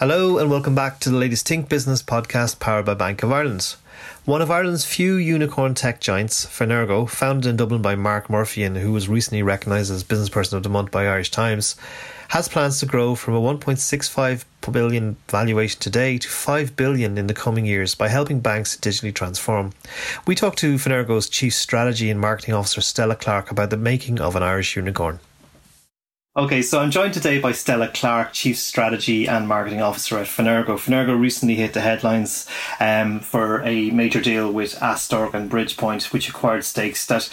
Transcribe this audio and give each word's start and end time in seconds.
Hello, 0.00 0.38
and 0.38 0.50
welcome 0.50 0.74
back 0.74 0.98
to 1.00 1.10
the 1.10 1.18
latest 1.18 1.46
Think 1.46 1.68
Business 1.68 2.02
podcast 2.02 2.58
powered 2.58 2.86
by 2.86 2.94
Bank 2.94 3.22
of 3.22 3.30
Ireland. 3.30 3.76
One 4.24 4.40
of 4.40 4.50
Ireland's 4.50 4.86
few 4.86 5.16
unicorn 5.16 5.74
tech 5.74 6.00
giants, 6.00 6.46
Fenergo, 6.46 7.06
founded 7.06 7.50
in 7.50 7.58
Dublin 7.58 7.82
by 7.82 7.96
Mark 7.96 8.30
Murphy 8.30 8.62
and 8.62 8.78
who 8.78 8.92
was 8.92 9.10
recently 9.10 9.42
recognised 9.42 9.92
as 9.92 10.02
Business 10.02 10.30
Person 10.30 10.56
of 10.56 10.62
the 10.62 10.70
Month 10.70 10.90
by 10.90 11.06
Irish 11.06 11.30
Times, 11.30 11.76
has 12.28 12.48
plans 12.48 12.80
to 12.80 12.86
grow 12.86 13.14
from 13.14 13.34
a 13.34 13.40
1.65 13.42 14.46
billion 14.72 15.18
valuation 15.28 15.78
today 15.78 16.16
to 16.16 16.28
5 16.30 16.76
billion 16.76 17.18
in 17.18 17.26
the 17.26 17.34
coming 17.34 17.66
years 17.66 17.94
by 17.94 18.08
helping 18.08 18.40
banks 18.40 18.78
digitally 18.78 19.14
transform. 19.14 19.74
We 20.26 20.34
talked 20.34 20.60
to 20.60 20.76
Fenergo's 20.76 21.28
Chief 21.28 21.52
Strategy 21.52 22.08
and 22.08 22.18
Marketing 22.18 22.54
Officer 22.54 22.80
Stella 22.80 23.16
Clark 23.16 23.50
about 23.50 23.68
the 23.68 23.76
making 23.76 24.18
of 24.18 24.34
an 24.34 24.42
Irish 24.42 24.76
unicorn. 24.76 25.20
Okay, 26.36 26.62
so 26.62 26.78
I'm 26.78 26.92
joined 26.92 27.12
today 27.12 27.40
by 27.40 27.50
Stella 27.50 27.88
Clark, 27.88 28.32
Chief 28.32 28.56
Strategy 28.56 29.26
and 29.26 29.48
Marketing 29.48 29.82
Officer 29.82 30.16
at 30.16 30.28
Fenergo. 30.28 30.78
Fenergo 30.78 31.20
recently 31.20 31.56
hit 31.56 31.72
the 31.72 31.80
headlines 31.80 32.46
um, 32.78 33.18
for 33.18 33.62
a 33.62 33.90
major 33.90 34.20
deal 34.20 34.52
with 34.52 34.76
Astorg 34.76 35.34
and 35.34 35.50
Bridgepoint, 35.50 36.12
which 36.12 36.28
acquired 36.28 36.64
stakes 36.64 37.04
that 37.06 37.28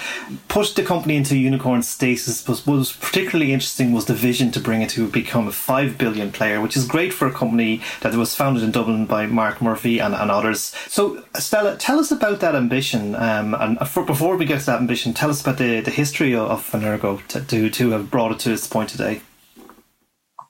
pushed 0.48 0.76
the 0.78 0.84
company 0.84 1.16
into 1.16 1.38
unicorn 1.38 1.84
status. 1.84 2.42
But 2.42 2.58
what 2.66 2.78
was 2.78 2.94
particularly 2.94 3.54
interesting 3.54 3.94
was 3.94 4.06
the 4.06 4.16
vision 4.16 4.50
to 4.54 4.60
bring 4.60 4.82
it 4.82 4.90
to 4.92 5.08
become 5.08 5.48
a 5.48 5.52
5 5.52 5.96
billion 6.00 6.32
player, 6.32 6.60
which 6.60 6.76
is 6.76 6.88
great 6.88 7.14
for 7.14 7.28
a 7.28 7.32
company 7.32 7.84
that 8.02 8.16
was 8.16 8.34
founded 8.34 8.64
in 8.64 8.72
Dublin 8.72 9.06
by 9.06 9.28
Mark 9.28 9.62
Murphy 9.62 10.00
and, 10.00 10.16
and 10.16 10.32
others. 10.32 10.74
So, 10.88 11.24
Stella, 11.36 11.78
tell 11.78 12.00
us 12.00 12.10
about 12.10 12.40
that 12.40 12.56
ambition. 12.56 13.14
Um, 13.14 13.54
and 13.54 13.78
for, 13.88 14.04
before 14.04 14.38
we 14.38 14.46
get 14.46 14.62
to 14.62 14.66
that 14.66 14.80
ambition, 14.80 15.14
tell 15.14 15.30
us 15.30 15.42
about 15.42 15.60
the, 15.60 15.82
the 15.82 15.92
history 15.92 16.34
of, 16.34 16.50
of 16.50 16.68
Fenergo 16.68 17.24
to, 17.28 17.42
to, 17.42 17.70
to 17.70 17.92
have 17.92 18.10
brought 18.10 18.32
it 18.32 18.40
to 18.40 18.50
this 18.50 18.66
point 18.66 18.87
today. 18.88 19.22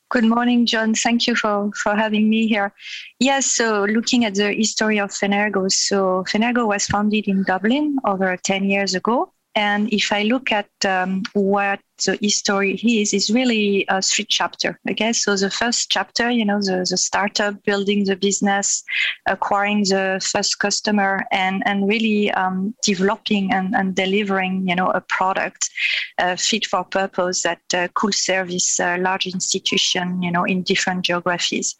Good 0.10 0.24
morning, 0.24 0.66
John. 0.66 0.94
Thank 0.94 1.28
you 1.28 1.36
for, 1.36 1.70
for 1.74 1.94
having 1.94 2.30
me 2.30 2.48
here. 2.48 2.74
Yes, 3.20 3.46
so 3.46 3.84
looking 3.84 4.24
at 4.24 4.36
the 4.36 4.54
history 4.54 5.00
of 5.00 5.10
Fenergo. 5.10 5.70
So 5.70 6.24
Fenergo 6.30 6.66
was 6.66 6.88
founded 6.88 7.28
in 7.28 7.44
Dublin 7.44 7.98
over 8.06 8.38
10 8.38 8.64
years 8.64 8.96
ago. 8.96 9.34
And 9.58 9.92
if 9.92 10.12
I 10.12 10.22
look 10.22 10.52
at 10.52 10.70
um, 10.86 11.24
what 11.34 11.80
the 12.06 12.16
history 12.22 12.76
is, 12.76 13.12
is 13.12 13.32
really 13.32 13.86
a 13.90 14.04
three 14.04 14.26
chapter. 14.26 14.80
Okay, 14.88 15.12
so 15.14 15.36
the 15.36 15.50
first 15.50 15.90
chapter, 15.90 16.30
you 16.30 16.46
know, 16.46 16.62
the, 16.62 16.86
the 16.88 16.96
startup, 16.96 17.64
building 17.64 18.06
the 18.06 18.16
business, 18.16 18.84
acquiring 19.26 19.80
the 19.86 20.24
first 20.32 20.60
customer, 20.60 21.26
and 21.32 21.64
and 21.66 21.88
really 21.88 22.30
um, 22.34 22.76
developing 22.84 23.52
and, 23.52 23.74
and 23.74 23.96
delivering, 23.96 24.68
you 24.68 24.76
know, 24.76 24.92
a 24.92 25.02
product 25.02 25.72
uh, 26.20 26.36
fit 26.36 26.68
for 26.68 26.84
purpose 26.84 27.42
that 27.42 27.62
uh, 27.74 27.88
could 27.96 28.14
service 28.14 28.80
a 28.80 29.00
large 29.00 29.26
institution, 29.26 30.22
you 30.22 30.32
know, 30.32 30.44
in 30.44 30.62
different 30.62 31.04
geographies. 31.04 31.76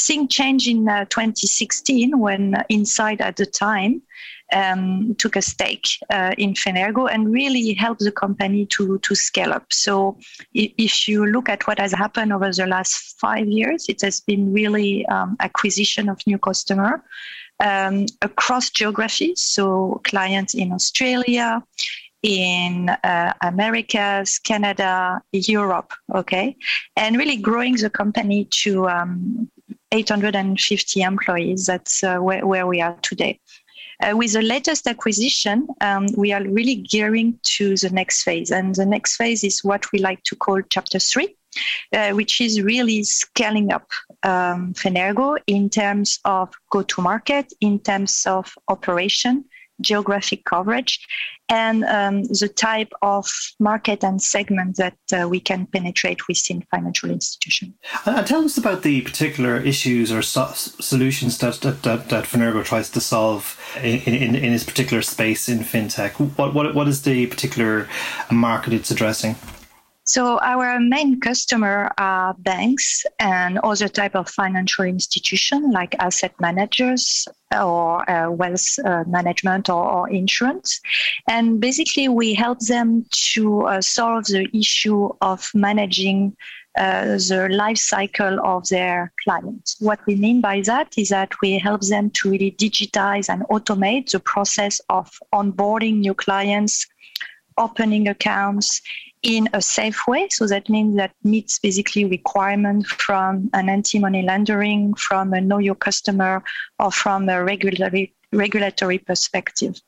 Thing 0.00 0.26
changed 0.26 0.66
in 0.66 0.88
uh, 0.88 1.04
2016 1.04 2.18
when 2.18 2.64
Insight 2.68 3.20
at 3.20 3.36
the 3.36 3.46
time 3.46 4.02
um, 4.52 5.14
took 5.16 5.36
a 5.36 5.42
stake 5.42 5.88
uh, 6.10 6.32
in 6.38 6.54
Fenergo 6.54 7.08
and 7.12 7.32
really 7.32 7.72
helped 7.74 8.00
the 8.00 8.12
company 8.12 8.66
to, 8.66 8.98
to 8.98 9.14
scale 9.14 9.52
up. 9.52 9.72
So 9.72 10.18
if 10.54 11.08
you 11.08 11.26
look 11.26 11.48
at 11.48 11.66
what 11.66 11.78
has 11.78 11.92
happened 11.92 12.32
over 12.32 12.50
the 12.52 12.66
last 12.66 13.18
five 13.20 13.48
years, 13.48 13.86
it 13.88 14.00
has 14.02 14.20
been 14.20 14.52
really 14.52 15.06
um, 15.06 15.36
acquisition 15.40 16.08
of 16.08 16.20
new 16.26 16.38
customer 16.38 17.02
um, 17.60 18.06
across 18.20 18.70
geographies. 18.70 19.42
So 19.42 20.00
clients 20.04 20.54
in 20.54 20.72
Australia, 20.72 21.62
in 22.22 22.88
uh, 22.88 23.32
Americas, 23.42 24.38
Canada, 24.38 25.20
Europe, 25.32 25.92
okay, 26.14 26.56
and 26.96 27.16
really 27.16 27.36
growing 27.36 27.74
the 27.76 27.90
company 27.90 28.44
to 28.62 28.88
um, 28.88 29.50
850 29.90 31.02
employees. 31.02 31.66
That's 31.66 32.02
uh, 32.04 32.18
where, 32.18 32.46
where 32.46 32.66
we 32.66 32.80
are 32.80 32.96
today. 33.02 33.40
Uh, 34.02 34.16
with 34.16 34.32
the 34.32 34.42
latest 34.42 34.86
acquisition, 34.88 35.68
um, 35.80 36.06
we 36.16 36.32
are 36.32 36.42
really 36.42 36.74
gearing 36.74 37.38
to 37.44 37.76
the 37.76 37.90
next 37.90 38.24
phase. 38.24 38.50
And 38.50 38.74
the 38.74 38.86
next 38.86 39.16
phase 39.16 39.44
is 39.44 39.62
what 39.62 39.90
we 39.92 40.00
like 40.00 40.22
to 40.24 40.34
call 40.34 40.60
chapter 40.68 40.98
three, 40.98 41.36
uh, 41.92 42.10
which 42.10 42.40
is 42.40 42.60
really 42.60 43.04
scaling 43.04 43.72
up 43.72 43.88
um, 44.24 44.74
Fenergo 44.74 45.38
in 45.46 45.70
terms 45.70 46.18
of 46.24 46.52
go 46.70 46.82
to 46.82 47.00
market, 47.00 47.52
in 47.60 47.78
terms 47.78 48.24
of 48.26 48.52
operation, 48.68 49.44
geographic 49.80 50.44
coverage, 50.44 51.04
and 51.48 51.84
um, 51.84 52.24
the 52.24 52.48
type 52.48 52.92
of 53.02 53.28
market 53.58 54.04
and 54.04 54.22
segment 54.22 54.76
that 54.76 54.96
uh, 55.12 55.28
we 55.28 55.40
can 55.40 55.66
penetrate 55.66 56.28
within 56.28 56.62
financial 56.70 57.10
institutions. 57.10 57.74
And 58.06 58.26
tell 58.26 58.44
us 58.44 58.56
about 58.56 58.82
the 58.82 59.02
particular 59.02 59.56
issues 59.56 60.12
or 60.12 60.22
so- 60.22 60.52
solutions 60.54 61.38
that, 61.38 61.60
that, 61.60 61.82
that, 61.82 62.08
that 62.08 62.24
Fenergo 62.24 62.64
tries 62.64 62.90
to 62.90 63.00
solve 63.00 63.60
in, 63.76 64.00
in, 64.00 64.34
in 64.34 64.52
its 64.52 64.64
particular 64.64 65.02
space 65.02 65.48
in 65.48 65.60
fintech. 65.60 66.12
What, 66.38 66.54
what, 66.54 66.74
what 66.74 66.88
is 66.88 67.02
the 67.02 67.26
particular 67.26 67.88
market 68.30 68.72
it's 68.72 68.90
addressing? 68.90 69.36
So 70.04 70.38
our 70.40 70.80
main 70.80 71.20
customer 71.20 71.92
are 71.96 72.34
banks 72.34 73.06
and 73.20 73.58
other 73.58 73.88
type 73.88 74.16
of 74.16 74.28
financial 74.28 74.84
institution 74.84 75.70
like 75.70 75.94
asset 76.00 76.34
managers 76.40 77.28
or 77.54 78.08
uh, 78.10 78.30
wealth 78.30 78.66
uh, 78.84 79.04
management 79.06 79.68
or, 79.68 79.84
or, 79.84 80.10
insurance. 80.10 80.80
And 81.28 81.60
basically 81.60 82.08
we 82.08 82.34
help 82.34 82.58
them 82.60 83.06
to 83.34 83.62
uh, 83.62 83.80
solve 83.80 84.24
the 84.24 84.48
issue 84.52 85.10
of 85.20 85.48
managing 85.54 86.36
uh, 86.76 87.18
the 87.28 87.48
life 87.50 87.76
cycle 87.76 88.40
of 88.44 88.66
their 88.68 89.12
clients. 89.22 89.76
What 89.78 90.00
we 90.06 90.16
mean 90.16 90.40
by 90.40 90.62
that 90.62 90.94
is 90.96 91.10
that 91.10 91.32
we 91.42 91.58
help 91.58 91.82
them 91.82 92.10
to 92.10 92.30
really 92.30 92.52
digitize 92.52 93.28
and 93.28 93.42
automate 93.50 94.10
the 94.10 94.20
process 94.20 94.80
of 94.88 95.10
onboarding 95.32 95.98
new 95.98 96.14
clients, 96.14 96.86
opening 97.58 98.08
accounts, 98.08 98.80
in 99.22 99.48
a 99.52 99.62
safe 99.62 100.06
way. 100.06 100.28
So 100.30 100.46
that 100.46 100.68
means 100.68 100.96
that 100.96 101.14
meets 101.22 101.58
basically 101.58 102.04
requirement 102.04 102.86
from 102.86 103.50
an 103.52 103.68
anti-money 103.68 104.22
laundering, 104.22 104.94
from 104.94 105.32
a 105.32 105.40
know 105.40 105.58
your 105.58 105.74
customer, 105.74 106.42
or 106.78 106.90
from 106.90 107.28
a 107.28 107.42
regulatory 107.42 108.14
regulatory 108.32 108.98
perspective. 108.98 109.80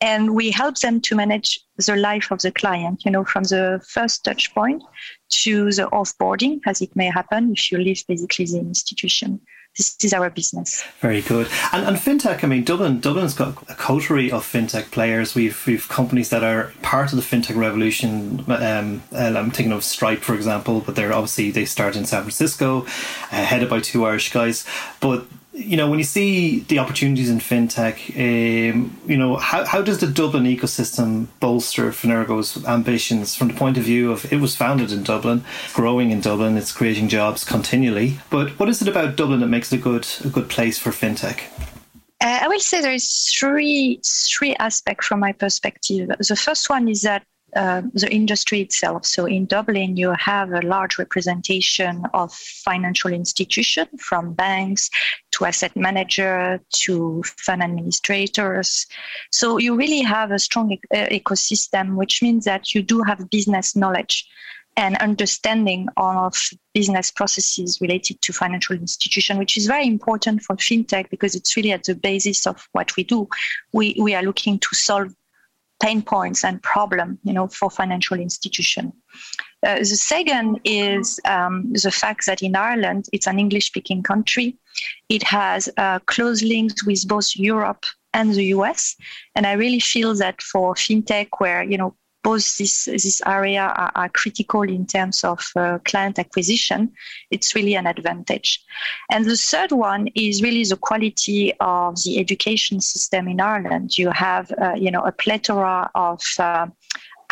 And 0.00 0.34
we 0.34 0.50
help 0.50 0.78
them 0.78 1.00
to 1.02 1.16
manage 1.16 1.60
the 1.76 1.96
life 1.96 2.30
of 2.30 2.40
the 2.40 2.52
client, 2.52 3.04
you 3.04 3.10
know, 3.10 3.24
from 3.24 3.44
the 3.44 3.80
first 3.88 4.24
touch 4.24 4.54
point 4.54 4.82
to 5.42 5.72
the 5.72 5.88
offboarding, 5.92 6.60
as 6.66 6.80
it 6.80 6.94
may 6.96 7.06
happen 7.06 7.52
if 7.52 7.70
you 7.70 7.78
leave 7.78 8.04
basically 8.06 8.46
the 8.46 8.58
institution 8.58 9.40
this 9.76 9.96
is 10.04 10.12
our 10.12 10.28
business. 10.28 10.84
Very 11.00 11.22
good. 11.22 11.48
And, 11.72 11.86
and 11.86 11.96
fintech, 11.96 12.44
I 12.44 12.46
mean, 12.46 12.62
Dublin, 12.62 13.00
Dublin's 13.00 13.34
got 13.34 13.62
a 13.70 13.74
coterie 13.74 14.30
of 14.30 14.44
fintech 14.44 14.90
players. 14.90 15.34
We've 15.34 15.66
we've 15.66 15.88
companies 15.88 16.28
that 16.30 16.44
are 16.44 16.72
part 16.82 17.12
of 17.12 17.16
the 17.16 17.22
fintech 17.22 17.56
revolution. 17.56 18.44
Um, 18.48 19.02
I'm 19.12 19.50
thinking 19.50 19.72
of 19.72 19.82
Stripe, 19.82 20.20
for 20.20 20.34
example, 20.34 20.80
but 20.80 20.94
they're 20.94 21.12
obviously 21.12 21.50
they 21.50 21.64
start 21.64 21.96
in 21.96 22.04
San 22.04 22.22
Francisco, 22.22 22.82
uh, 22.82 23.44
headed 23.44 23.70
by 23.70 23.80
two 23.80 24.04
Irish 24.04 24.32
guys. 24.32 24.66
But 25.00 25.24
you 25.54 25.76
know, 25.76 25.88
when 25.88 25.98
you 25.98 26.04
see 26.04 26.60
the 26.60 26.78
opportunities 26.78 27.28
in 27.28 27.38
fintech, 27.38 28.10
um, 28.16 28.98
you 29.06 29.16
know, 29.16 29.36
how, 29.36 29.64
how 29.64 29.82
does 29.82 29.98
the 29.98 30.06
Dublin 30.06 30.44
ecosystem 30.44 31.26
bolster 31.40 31.90
Fenergo's 31.90 32.64
ambitions 32.64 33.34
from 33.34 33.48
the 33.48 33.54
point 33.54 33.76
of 33.76 33.84
view 33.84 34.12
of 34.12 34.32
it 34.32 34.40
was 34.40 34.56
founded 34.56 34.92
in 34.92 35.02
Dublin, 35.02 35.44
growing 35.74 36.10
in 36.10 36.20
Dublin, 36.20 36.56
it's 36.56 36.72
creating 36.72 37.08
jobs 37.08 37.44
continually. 37.44 38.18
But 38.30 38.58
what 38.58 38.68
is 38.70 38.80
it 38.80 38.88
about 38.88 39.16
Dublin 39.16 39.40
that 39.40 39.48
makes 39.48 39.72
it 39.72 39.80
a 39.80 39.82
good 39.82 40.06
a 40.24 40.28
good 40.28 40.48
place 40.48 40.78
for 40.78 40.90
fintech? 40.90 41.40
Uh, 42.22 42.38
I 42.42 42.48
will 42.48 42.60
say 42.60 42.80
there 42.80 42.94
is 42.94 43.30
three 43.38 44.00
three 44.04 44.54
aspects 44.56 45.06
from 45.06 45.20
my 45.20 45.32
perspective. 45.32 46.08
The 46.18 46.36
first 46.36 46.70
one 46.70 46.88
is 46.88 47.02
that 47.02 47.24
uh, 47.54 47.82
the 47.92 48.10
industry 48.10 48.62
itself. 48.62 49.04
So 49.04 49.26
in 49.26 49.44
Dublin, 49.44 49.98
you 49.98 50.14
have 50.18 50.52
a 50.52 50.62
large 50.62 50.98
representation 50.98 52.06
of 52.14 52.32
financial 52.32 53.12
institutions, 53.12 53.88
from 53.98 54.32
banks 54.32 54.88
to 55.32 55.44
asset 55.44 55.74
manager 55.76 56.60
to 56.70 57.22
fund 57.24 57.62
administrators. 57.62 58.86
So 59.30 59.58
you 59.58 59.76
really 59.76 60.02
have 60.02 60.30
a 60.30 60.38
strong 60.38 60.72
e- 60.72 60.80
uh, 60.94 61.06
ecosystem, 61.06 61.96
which 61.96 62.22
means 62.22 62.44
that 62.44 62.74
you 62.74 62.82
do 62.82 63.02
have 63.02 63.30
business 63.30 63.74
knowledge 63.76 64.28
and 64.76 64.96
understanding 64.98 65.88
of 65.96 66.34
business 66.72 67.10
processes 67.10 67.78
related 67.80 68.20
to 68.22 68.32
financial 68.32 68.74
institution, 68.74 69.36
which 69.38 69.56
is 69.56 69.66
very 69.66 69.86
important 69.86 70.42
for 70.42 70.56
fintech 70.56 71.10
because 71.10 71.34
it's 71.34 71.56
really 71.56 71.72
at 71.72 71.84
the 71.84 71.94
basis 71.94 72.46
of 72.46 72.66
what 72.72 72.96
we 72.96 73.04
do. 73.04 73.28
We, 73.72 73.96
we 74.00 74.14
are 74.14 74.22
looking 74.22 74.58
to 74.58 74.68
solve 74.74 75.14
pain 75.82 76.00
points 76.00 76.44
and 76.44 76.62
problem, 76.62 77.18
you 77.24 77.32
know, 77.32 77.48
for 77.48 77.70
financial 77.70 78.18
institution. 78.18 78.92
Uh, 79.64 79.78
the 79.78 79.84
second 79.84 80.60
is 80.64 81.20
um, 81.24 81.72
the 81.72 81.90
fact 81.90 82.26
that 82.26 82.42
in 82.42 82.56
Ireland, 82.56 83.06
it's 83.12 83.26
an 83.26 83.38
English-speaking 83.38 84.02
country. 84.02 84.56
It 85.08 85.22
has 85.22 85.68
uh, 85.76 86.00
close 86.00 86.42
links 86.42 86.84
with 86.84 87.06
both 87.06 87.36
Europe 87.36 87.84
and 88.14 88.34
the 88.34 88.46
US, 88.56 88.96
and 89.34 89.46
I 89.46 89.52
really 89.52 89.80
feel 89.80 90.14
that 90.16 90.42
for 90.42 90.74
fintech, 90.74 91.28
where 91.38 91.62
you 91.62 91.78
know 91.78 91.94
both 92.22 92.56
this 92.56 92.84
this 92.84 93.20
area 93.26 93.62
are, 93.62 93.92
are 93.94 94.08
critical 94.08 94.62
in 94.62 94.86
terms 94.86 95.24
of 95.24 95.40
uh, 95.56 95.78
client 95.84 96.18
acquisition, 96.18 96.92
it's 97.30 97.54
really 97.54 97.74
an 97.74 97.86
advantage. 97.86 98.62
And 99.10 99.24
the 99.24 99.36
third 99.36 99.72
one 99.72 100.08
is 100.14 100.42
really 100.42 100.64
the 100.64 100.76
quality 100.76 101.52
of 101.60 101.96
the 102.04 102.18
education 102.18 102.80
system 102.80 103.28
in 103.28 103.40
Ireland. 103.40 103.98
You 103.98 104.10
have 104.10 104.52
uh, 104.60 104.74
you 104.74 104.90
know 104.90 105.02
a 105.02 105.12
plethora 105.12 105.90
of 105.94 106.20
uh, 106.38 106.66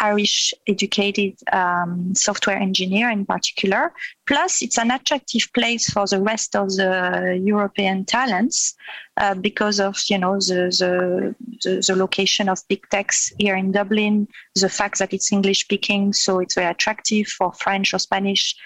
Irish 0.00 0.54
educated 0.66 1.36
um, 1.52 2.14
software 2.14 2.56
engineer 2.56 3.10
in 3.10 3.26
particular. 3.26 3.92
Plus, 4.26 4.62
it's 4.62 4.78
an 4.78 4.90
attractive 4.90 5.52
place 5.52 5.90
for 5.90 6.06
the 6.06 6.20
rest 6.20 6.56
of 6.56 6.68
the 6.70 7.40
European 7.44 8.04
talents 8.04 8.74
uh, 9.18 9.34
because 9.34 9.78
of 9.78 9.96
you 10.08 10.18
know 10.18 10.34
the, 10.38 10.74
the, 10.80 11.34
the 11.62 11.84
the 11.86 11.96
location 11.96 12.48
of 12.48 12.66
big 12.68 12.88
techs 12.90 13.32
here 13.38 13.56
in 13.56 13.72
Dublin, 13.72 14.26
the 14.54 14.68
fact 14.68 14.98
that 14.98 15.12
it's 15.12 15.32
English 15.32 15.60
speaking, 15.60 16.12
so 16.12 16.40
it's 16.40 16.54
very 16.54 16.70
attractive 16.70 17.26
for 17.26 17.52
French 17.52 17.92
or 17.94 17.98
Spanish 17.98 18.56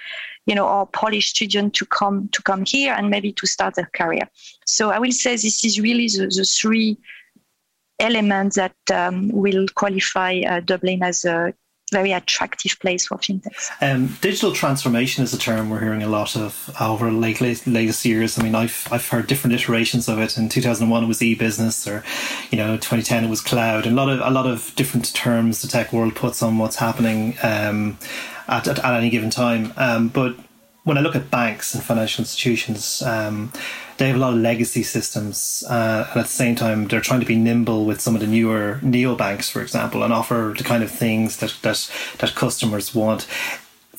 you 0.46 0.54
know, 0.54 0.68
or 0.68 0.86
Polish 0.86 1.30
student 1.30 1.74
to 1.74 1.86
come 1.86 2.28
to 2.28 2.42
come 2.42 2.64
here 2.66 2.92
and 2.92 3.08
maybe 3.08 3.32
to 3.32 3.46
start 3.46 3.74
their 3.74 3.90
career. 3.94 4.28
So 4.66 4.90
I 4.90 4.98
will 4.98 5.12
say 5.12 5.32
this 5.32 5.64
is 5.64 5.80
really 5.80 6.06
the, 6.06 6.26
the 6.26 6.44
three 6.44 6.98
elements 7.98 8.56
that 8.56 8.76
um, 8.92 9.28
will 9.28 9.66
qualify 9.74 10.40
uh, 10.40 10.60
Dublin 10.60 11.02
as 11.02 11.24
a 11.24 11.54
very 11.92 12.12
attractive 12.12 12.76
place 12.80 13.06
for 13.06 13.18
fintechs. 13.18 13.70
Um, 13.80 14.16
digital 14.20 14.52
transformation 14.52 15.22
is 15.22 15.32
a 15.32 15.38
term 15.38 15.70
we're 15.70 15.80
hearing 15.80 16.02
a 16.02 16.08
lot 16.08 16.34
of 16.36 16.74
over 16.80 17.12
late, 17.12 17.40
late, 17.40 17.64
latest 17.66 18.04
years. 18.04 18.38
I 18.38 18.42
mean, 18.42 18.54
I've 18.54 18.88
I've 18.90 19.08
heard 19.08 19.26
different 19.26 19.54
iterations 19.54 20.08
of 20.08 20.18
it. 20.18 20.36
In 20.36 20.48
2001, 20.48 21.04
it 21.04 21.06
was 21.06 21.22
e-business, 21.22 21.86
or 21.86 22.02
you 22.50 22.58
know, 22.58 22.76
2010 22.76 23.24
it 23.24 23.30
was 23.30 23.40
cloud, 23.40 23.86
a 23.86 23.90
lot 23.90 24.08
of 24.08 24.20
a 24.20 24.30
lot 24.30 24.46
of 24.46 24.72
different 24.74 25.14
terms 25.14 25.62
the 25.62 25.68
tech 25.68 25.92
world 25.92 26.16
puts 26.16 26.42
on 26.42 26.58
what's 26.58 26.76
happening 26.76 27.36
um, 27.42 27.98
at, 28.48 28.66
at, 28.66 28.78
at 28.78 28.94
any 28.94 29.10
given 29.10 29.30
time. 29.30 29.72
Um, 29.76 30.08
but 30.08 30.36
when 30.84 30.98
I 30.98 31.00
look 31.00 31.16
at 31.16 31.30
banks 31.30 31.74
and 31.74 31.82
financial 31.82 32.22
institutions, 32.22 33.02
um, 33.02 33.52
they 33.96 34.08
have 34.08 34.16
a 34.16 34.18
lot 34.18 34.32
of 34.32 34.40
legacy 34.40 34.82
systems, 34.82 35.64
uh, 35.68 36.06
and 36.10 36.20
at 36.20 36.26
the 36.26 36.32
same 36.32 36.54
time, 36.54 36.88
they're 36.88 37.00
trying 37.00 37.20
to 37.20 37.26
be 37.26 37.36
nimble 37.36 37.84
with 37.84 38.00
some 38.00 38.14
of 38.14 38.20
the 38.20 38.26
newer 38.26 38.80
neobanks, 38.82 39.50
for 39.50 39.62
example, 39.62 40.02
and 40.02 40.12
offer 40.12 40.54
the 40.56 40.64
kind 40.64 40.82
of 40.82 40.90
things 40.90 41.38
that 41.38 41.56
that 41.62 41.90
that 42.18 42.34
customers 42.34 42.94
want 42.94 43.26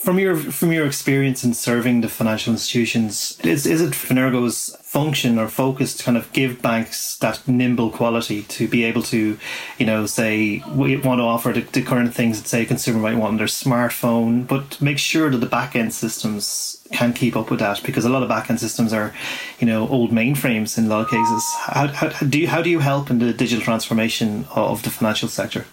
from 0.05 0.19
your 0.19 0.35
from 0.37 0.71
your 0.71 0.85
experience 0.85 1.43
in 1.43 1.55
serving 1.55 2.01
the 2.01 2.07
financial 2.07 2.53
institutions, 2.53 3.39
is 3.43 3.65
is 3.65 3.81
it 3.81 3.93
Fenergo's 3.93 4.77
function 4.81 5.39
or 5.39 5.47
focus 5.47 5.97
to 5.97 6.03
kind 6.03 6.15
of 6.15 6.31
give 6.31 6.61
banks 6.61 7.17
that 7.17 7.45
nimble 7.47 7.89
quality 7.89 8.43
to 8.43 8.67
be 8.67 8.83
able 8.83 9.01
to, 9.01 9.37
you 9.79 9.85
know, 9.85 10.05
say 10.05 10.63
we 10.73 10.95
want 10.97 11.19
to 11.19 11.23
offer 11.23 11.51
the, 11.51 11.61
the 11.61 11.81
current 11.81 12.13
things 12.13 12.39
that 12.39 12.47
say 12.47 12.61
a 12.61 12.65
consumer 12.65 12.99
might 12.99 13.17
want 13.17 13.31
on 13.31 13.37
their 13.37 13.47
smartphone, 13.47 14.47
but 14.47 14.79
make 14.79 14.99
sure 14.99 15.31
that 15.31 15.39
the 15.39 15.47
back 15.47 15.75
end 15.75 15.91
systems 15.91 16.79
can 16.91 17.11
keep 17.11 17.35
up 17.35 17.49
with 17.49 17.59
that 17.59 17.81
because 17.83 18.05
a 18.05 18.09
lot 18.09 18.21
of 18.21 18.29
back 18.29 18.51
end 18.51 18.59
systems 18.59 18.93
are, 18.93 19.11
you 19.59 19.65
know, 19.65 19.87
old 19.87 20.11
mainframes 20.11 20.77
in 20.77 20.85
a 20.85 20.87
lot 20.87 21.01
of 21.01 21.09
cases. 21.09 21.43
How, 21.61 21.87
how 21.87 22.09
do 22.27 22.39
you 22.39 22.47
how 22.47 22.61
do 22.61 22.69
you 22.69 22.79
help 22.79 23.09
in 23.09 23.17
the 23.17 23.33
digital 23.33 23.63
transformation 23.63 24.45
of 24.53 24.83
the 24.83 24.91
financial 24.91 25.29
sector? 25.29 25.65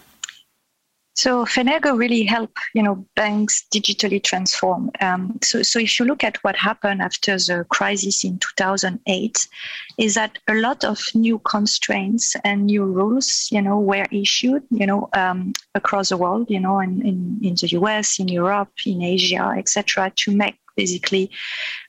So 1.14 1.44
Fenergo 1.44 1.96
really 1.96 2.22
help 2.22 2.56
you 2.74 2.82
know 2.82 3.06
banks 3.16 3.64
digitally 3.72 4.22
transform. 4.22 4.90
Um, 5.00 5.38
so 5.42 5.62
so 5.62 5.78
if 5.78 5.98
you 5.98 6.06
look 6.06 6.24
at 6.24 6.42
what 6.42 6.56
happened 6.56 7.02
after 7.02 7.36
the 7.36 7.66
crisis 7.68 8.24
in 8.24 8.38
2008, 8.38 9.48
is 9.98 10.14
that 10.14 10.38
a 10.48 10.54
lot 10.54 10.84
of 10.84 10.98
new 11.14 11.38
constraints 11.40 12.34
and 12.44 12.66
new 12.66 12.84
rules 12.84 13.48
you 13.50 13.60
know 13.60 13.78
were 13.78 14.06
issued 14.10 14.62
you 14.70 14.86
know 14.86 15.10
um, 15.12 15.52
across 15.74 16.08
the 16.08 16.16
world 16.16 16.50
you 16.50 16.60
know 16.60 16.80
in, 16.80 17.02
in 17.02 17.38
in 17.42 17.54
the 17.60 17.68
US, 17.78 18.18
in 18.18 18.28
Europe, 18.28 18.72
in 18.86 19.02
Asia, 19.02 19.54
etc. 19.56 20.10
to 20.16 20.34
make 20.34 20.58
basically 20.76 21.30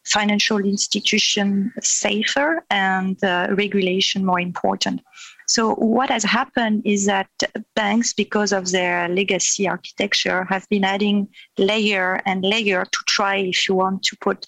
financial 0.04 0.58
institution 0.58 1.72
safer 1.82 2.66
and 2.70 3.24
uh, 3.24 3.48
regulation 3.52 4.26
more 4.26 4.40
important. 4.40 5.02
So 5.48 5.76
what 5.76 6.10
has 6.10 6.24
happened 6.24 6.84
is 6.86 7.06
that 7.06 7.30
banks, 7.76 8.14
because 8.14 8.54
of 8.54 8.72
their 8.72 9.08
legacy 9.10 9.68
architecture, 9.68 10.46
have 10.46 10.68
been 10.70 10.84
adding 10.84 11.28
layer 11.58 12.22
and 12.26 12.44
layer 12.44 12.86
to 12.86 13.00
try, 13.08 13.38
if 13.38 13.68
you 13.68 13.76
want, 13.76 14.04
to 14.04 14.18
put 14.18 14.48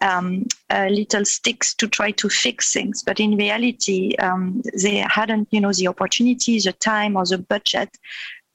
um, 0.00 0.46
uh, 0.70 0.88
little 0.90 1.24
sticks 1.24 1.74
to 1.74 1.88
try 1.88 2.10
to 2.12 2.28
fix 2.28 2.72
things. 2.72 3.02
But 3.02 3.20
in 3.20 3.36
reality, 3.36 4.14
um, 4.16 4.62
they 4.82 5.04
hadn't, 5.08 5.48
you 5.50 5.60
know, 5.60 5.72
the 5.72 5.88
opportunity, 5.88 6.58
the 6.60 6.72
time, 6.72 7.16
or 7.16 7.26
the 7.26 7.38
budget 7.38 7.90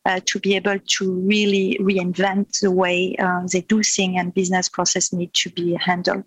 uh, 0.06 0.20
to 0.26 0.40
be 0.40 0.56
able 0.56 0.80
to 0.80 1.14
really 1.22 1.78
reinvent 1.82 2.60
the 2.60 2.72
way 2.72 3.16
uh, 3.20 3.42
they 3.52 3.62
do 3.62 3.82
things 3.82 4.16
and 4.18 4.34
business 4.34 4.68
process 4.70 5.14
need 5.14 5.34
to 5.34 5.50
be 5.50 5.74
handled. 5.76 6.24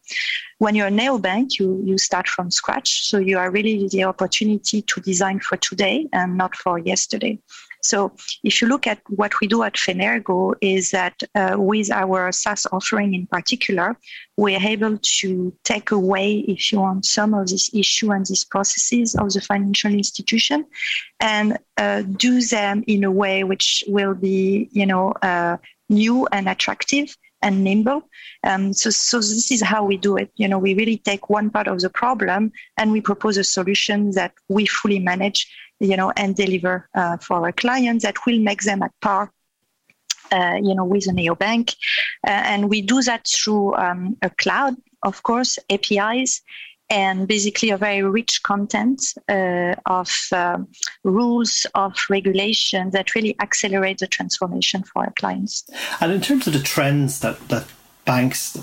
When 0.58 0.74
you're 0.74 0.86
a 0.86 0.90
neobank, 0.90 1.58
you, 1.58 1.82
you 1.84 1.98
start 1.98 2.26
from 2.26 2.50
scratch. 2.50 3.06
So 3.06 3.18
you 3.18 3.38
are 3.38 3.50
really 3.50 3.88
the 3.88 4.04
opportunity 4.04 4.82
to 4.82 5.00
design 5.00 5.40
for 5.40 5.56
today 5.56 6.08
and 6.12 6.36
not 6.36 6.56
for 6.56 6.78
yesterday. 6.78 7.38
So 7.86 8.12
if 8.42 8.60
you 8.60 8.68
look 8.68 8.86
at 8.86 9.00
what 9.08 9.40
we 9.40 9.46
do 9.46 9.62
at 9.62 9.74
Fenergo 9.74 10.54
is 10.60 10.90
that 10.90 11.22
uh, 11.34 11.56
with 11.58 11.90
our 11.90 12.32
SaaS 12.32 12.66
offering 12.72 13.14
in 13.14 13.26
particular, 13.26 13.96
we're 14.36 14.60
able 14.60 14.98
to 14.98 15.52
take 15.64 15.90
away, 15.90 16.38
if 16.40 16.72
you 16.72 16.80
want, 16.80 17.06
some 17.06 17.32
of 17.34 17.48
this 17.48 17.72
issue 17.74 18.10
and 18.12 18.26
these 18.26 18.44
processes 18.44 19.14
of 19.14 19.32
the 19.32 19.40
financial 19.40 19.92
institution 19.92 20.66
and 21.20 21.58
uh, 21.76 22.02
do 22.02 22.40
them 22.42 22.84
in 22.86 23.04
a 23.04 23.10
way 23.10 23.44
which 23.44 23.84
will 23.86 24.14
be, 24.14 24.68
you 24.72 24.86
know, 24.86 25.12
uh, 25.22 25.56
new 25.88 26.26
and 26.32 26.48
attractive 26.48 27.16
and 27.46 27.64
nimble. 27.64 28.00
Um, 28.42 28.72
so, 28.72 28.90
so 28.90 29.18
this 29.18 29.50
is 29.50 29.62
how 29.62 29.82
we 29.84 29.96
do 29.96 30.16
it. 30.16 30.30
You 30.36 30.48
know, 30.48 30.58
we 30.58 30.74
really 30.74 30.98
take 30.98 31.30
one 31.30 31.48
part 31.50 31.68
of 31.68 31.80
the 31.80 31.90
problem 31.90 32.52
and 32.76 32.92
we 32.92 33.00
propose 33.00 33.36
a 33.38 33.44
solution 33.44 34.10
that 34.12 34.32
we 34.48 34.66
fully 34.66 34.98
manage 34.98 35.40
you 35.80 35.96
know, 35.96 36.10
and 36.16 36.34
deliver 36.34 36.88
uh, 36.94 37.16
for 37.18 37.36
our 37.36 37.52
clients 37.52 38.04
that 38.04 38.16
will 38.26 38.38
make 38.38 38.62
them 38.62 38.82
at 38.82 38.92
par 39.00 39.30
uh, 40.32 40.58
you 40.60 40.74
know, 40.74 40.84
with 40.84 41.06
a 41.06 41.10
neobank. 41.10 41.76
Uh, 42.26 42.30
and 42.30 42.68
we 42.68 42.82
do 42.82 43.00
that 43.02 43.26
through 43.26 43.74
um, 43.76 44.16
a 44.22 44.30
cloud, 44.30 44.74
of 45.02 45.22
course, 45.22 45.58
APIs, 45.70 46.42
and 46.88 47.26
basically 47.26 47.70
a 47.70 47.76
very 47.76 48.02
rich 48.02 48.42
content 48.42 49.02
uh, 49.28 49.74
of 49.86 50.10
uh, 50.32 50.58
rules, 51.04 51.66
of 51.74 51.94
regulation 52.08 52.90
that 52.90 53.14
really 53.14 53.36
accelerate 53.40 53.98
the 53.98 54.06
transformation 54.06 54.82
for 54.82 55.04
our 55.04 55.12
clients. 55.12 55.64
And 56.00 56.12
in 56.12 56.20
terms 56.20 56.46
of 56.46 56.52
the 56.52 56.60
trends 56.60 57.20
that, 57.20 57.48
that 57.48 57.66
banks, 58.06 58.56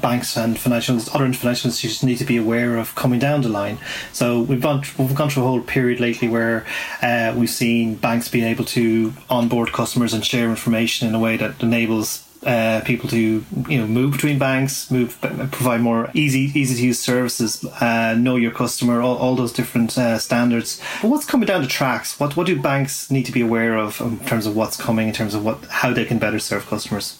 banks 0.00 0.36
and 0.36 0.58
financial 0.58 0.96
other 1.12 1.30
financial 1.32 1.68
institutions 1.68 2.02
need 2.04 2.18
to 2.18 2.24
be 2.24 2.36
aware 2.36 2.76
of 2.76 2.94
coming 2.94 3.18
down 3.18 3.42
the 3.42 3.48
line. 3.48 3.78
So 4.12 4.40
we've 4.40 4.62
gone 4.62 4.84
we've 4.96 5.14
gone 5.14 5.28
through 5.28 5.42
a 5.42 5.46
whole 5.46 5.60
period 5.60 6.00
lately 6.00 6.28
where 6.28 6.64
uh, 7.02 7.34
we've 7.36 7.50
seen 7.50 7.96
banks 7.96 8.28
being 8.28 8.44
able 8.44 8.64
to 8.66 9.12
onboard 9.28 9.72
customers 9.72 10.14
and 10.14 10.24
share 10.24 10.48
information 10.48 11.08
in 11.08 11.14
a 11.14 11.18
way 11.18 11.36
that 11.36 11.62
enables 11.62 12.24
uh, 12.44 12.80
people 12.84 13.08
to 13.10 13.44
you 13.68 13.78
know 13.78 13.86
move 13.86 14.12
between 14.12 14.38
banks, 14.38 14.90
move 14.90 15.18
provide 15.52 15.80
more 15.80 16.10
easy 16.14 16.50
easy 16.54 16.74
to 16.76 16.86
use 16.86 17.00
services, 17.00 17.64
uh, 17.80 18.14
know 18.14 18.36
your 18.36 18.50
customer, 18.52 19.00
all, 19.00 19.16
all 19.16 19.34
those 19.34 19.52
different 19.52 19.96
uh, 19.98 20.18
standards. 20.18 20.80
But 21.02 21.08
what's 21.08 21.26
coming 21.26 21.46
down 21.46 21.62
the 21.62 21.68
tracks? 21.68 22.18
What 22.20 22.36
what 22.36 22.46
do 22.46 22.60
banks 22.60 23.10
need 23.10 23.26
to 23.26 23.32
be 23.32 23.40
aware 23.40 23.76
of 23.76 24.00
in 24.00 24.18
terms 24.20 24.46
of 24.46 24.56
what's 24.56 24.76
coming, 24.76 25.08
in 25.08 25.14
terms 25.14 25.34
of 25.34 25.44
what 25.44 25.64
how 25.66 25.92
they 25.92 26.04
can 26.04 26.18
better 26.18 26.38
serve 26.38 26.66
customers? 26.66 27.18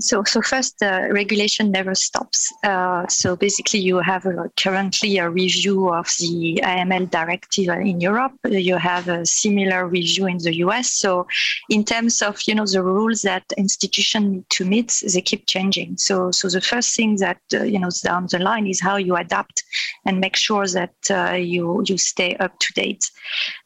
So, 0.00 0.24
so 0.24 0.40
first, 0.40 0.82
uh, 0.82 1.08
regulation 1.10 1.70
never 1.70 1.94
stops. 1.94 2.52
Uh, 2.64 3.06
so 3.08 3.36
basically, 3.36 3.80
you 3.80 3.98
have 3.98 4.24
a, 4.24 4.50
currently 4.56 5.18
a 5.18 5.28
review 5.28 5.90
of 5.90 6.06
the 6.18 6.60
AML 6.62 7.10
directive 7.10 7.68
in 7.68 8.00
Europe. 8.00 8.32
You 8.44 8.76
have 8.76 9.08
a 9.08 9.26
similar 9.26 9.86
review 9.86 10.26
in 10.26 10.38
the 10.38 10.54
US. 10.56 10.90
So, 10.90 11.26
in 11.68 11.84
terms 11.84 12.22
of 12.22 12.40
you 12.46 12.54
know 12.54 12.66
the 12.66 12.82
rules 12.82 13.22
that 13.22 13.44
institutions 13.58 14.26
need 14.32 14.50
to 14.50 14.64
meet, 14.64 15.02
they 15.12 15.20
keep 15.20 15.46
changing. 15.46 15.98
So, 15.98 16.30
so 16.30 16.48
the 16.48 16.62
first 16.62 16.96
thing 16.96 17.16
that 17.16 17.40
uh, 17.52 17.64
you 17.64 17.78
know 17.78 17.90
down 18.02 18.26
the 18.30 18.38
line 18.38 18.66
is 18.66 18.80
how 18.80 18.96
you 18.96 19.16
adapt 19.16 19.62
and 20.06 20.18
make 20.18 20.36
sure 20.36 20.66
that 20.68 20.94
uh, 21.10 21.34
you 21.34 21.82
you 21.84 21.98
stay 21.98 22.36
up 22.36 22.58
to 22.60 22.72
date. 22.72 23.10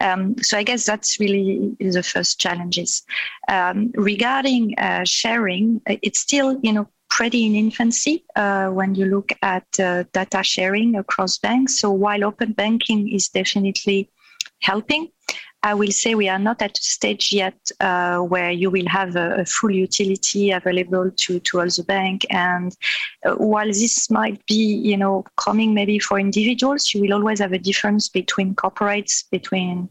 Um, 0.00 0.36
so, 0.42 0.58
I 0.58 0.64
guess 0.64 0.84
that's 0.84 1.20
really 1.20 1.76
the 1.78 2.02
first 2.02 2.40
challenges. 2.40 3.02
Um, 3.48 3.92
regarding 3.94 4.74
uh, 4.78 5.04
sharing, 5.04 5.80
it's 5.86 6.23
still, 6.24 6.58
you 6.62 6.72
know, 6.72 6.86
pretty 7.10 7.44
in 7.46 7.54
infancy 7.54 8.24
uh, 8.34 8.68
when 8.78 8.94
you 8.98 9.06
look 9.06 9.30
at 9.42 9.68
uh, 9.78 10.04
data 10.12 10.42
sharing 10.42 10.96
across 10.96 11.38
banks. 11.38 11.78
So 11.80 11.90
while 12.04 12.24
open 12.24 12.52
banking 12.52 13.12
is 13.12 13.28
definitely 13.28 14.10
helping, 14.60 15.02
I 15.64 15.72
will 15.72 15.90
say 15.92 16.14
we 16.14 16.28
are 16.28 16.38
not 16.38 16.60
at 16.60 16.78
a 16.78 16.82
stage 16.82 17.32
yet 17.32 17.56
uh, 17.80 18.18
where 18.18 18.50
you 18.50 18.70
will 18.70 18.86
have 18.86 19.16
a, 19.16 19.36
a, 19.36 19.44
full 19.46 19.70
utility 19.70 20.50
available 20.50 21.10
to, 21.10 21.40
to 21.40 21.60
all 21.60 21.66
the 21.66 21.84
bank. 21.88 22.26
And 22.28 22.76
uh, 23.24 23.36
while 23.36 23.68
this 23.68 24.10
might 24.10 24.44
be, 24.44 24.54
you 24.56 24.98
know, 24.98 25.24
coming 25.38 25.72
maybe 25.72 25.98
for 25.98 26.20
individuals, 26.20 26.92
you 26.92 27.00
will 27.00 27.14
always 27.14 27.38
have 27.38 27.54
a 27.54 27.58
difference 27.58 28.10
between 28.10 28.54
corporates, 28.54 29.24
between 29.30 29.88